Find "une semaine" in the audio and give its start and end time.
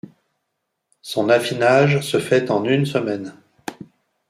2.65-3.35